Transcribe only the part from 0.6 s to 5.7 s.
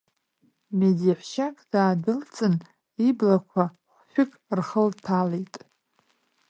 Медеҳәшьак даадәылҵын, иблақәа хәшәык рхылҭәалеит.